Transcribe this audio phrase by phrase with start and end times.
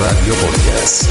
[0.00, 1.04] Radio Podcast.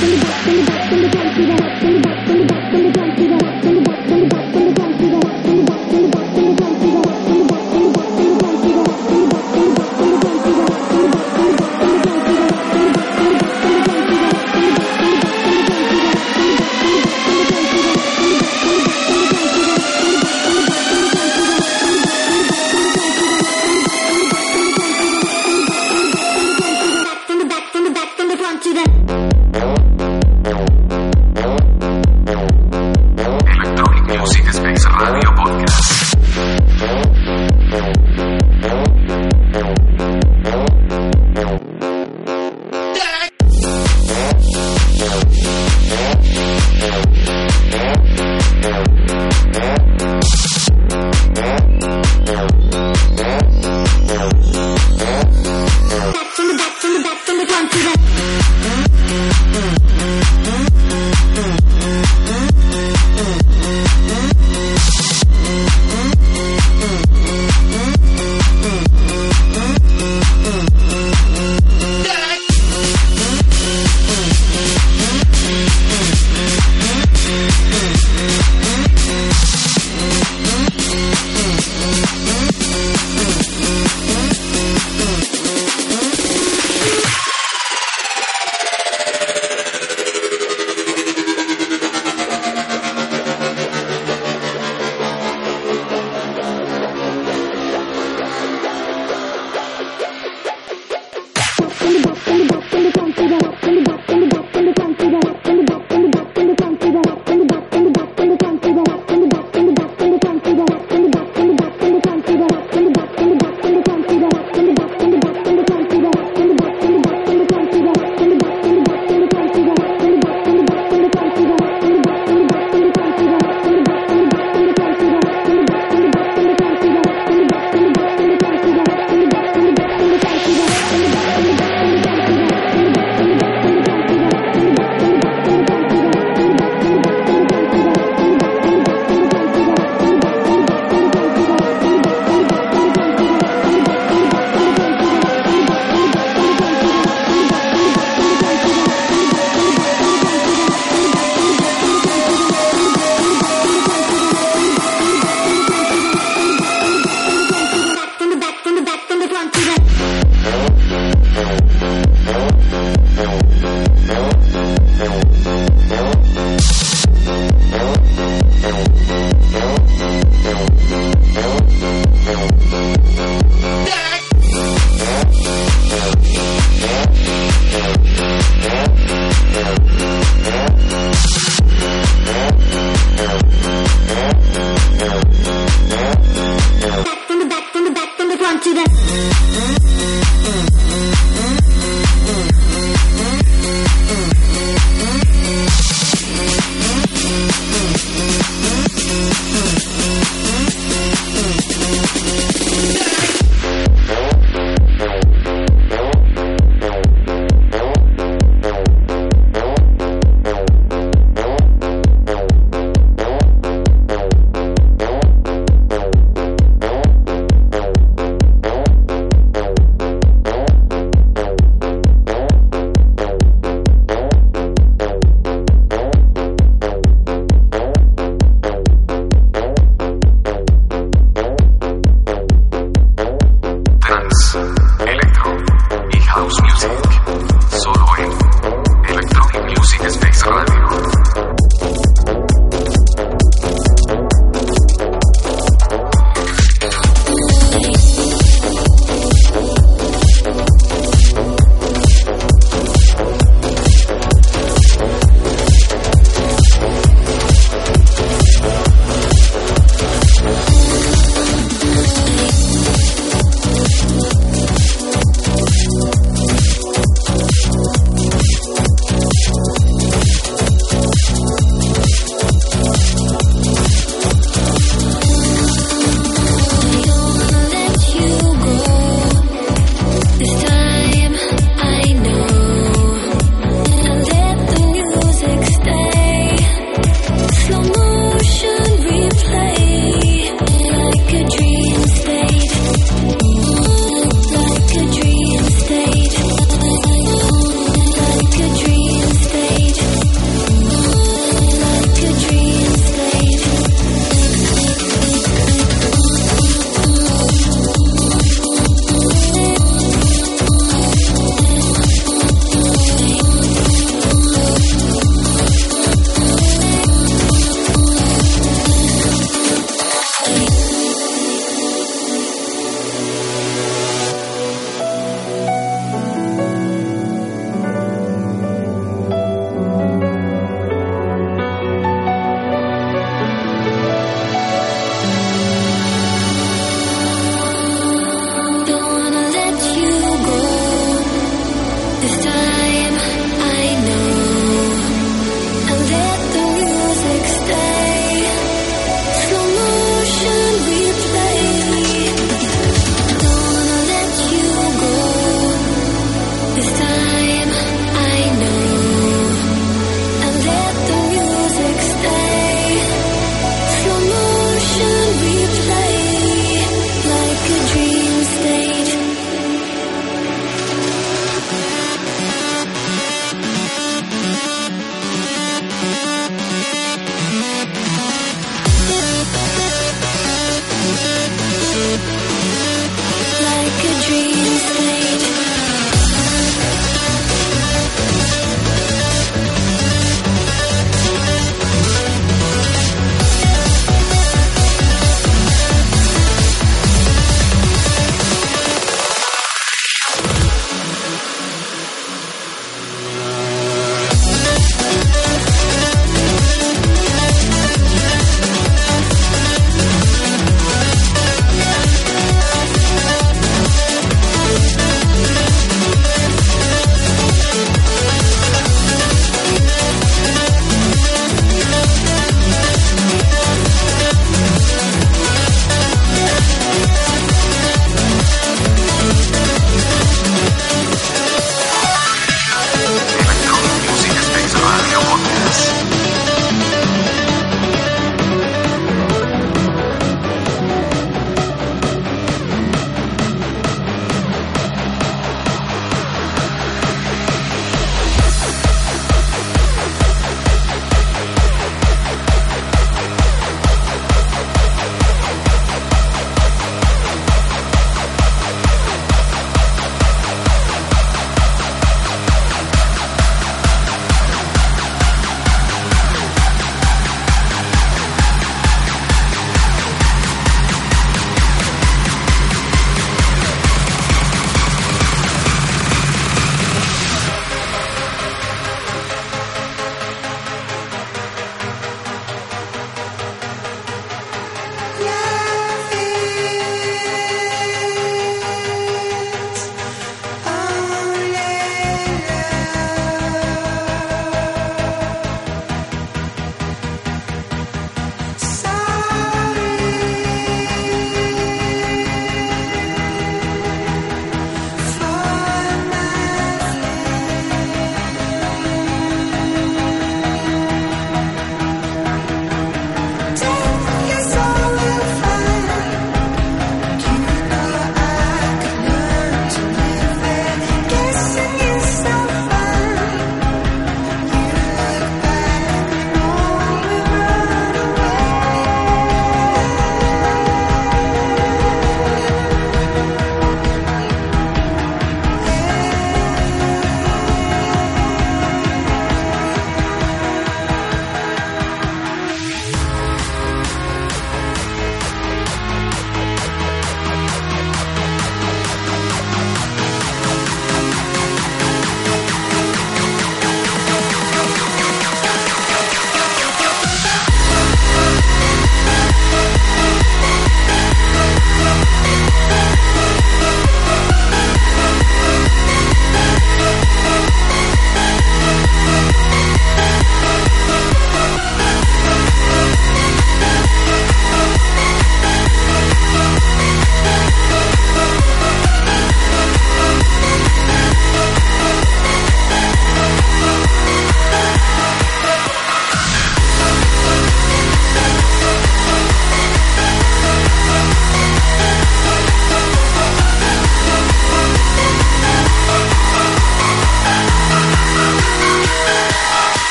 [0.00, 0.22] Thank
[3.18, 3.27] you.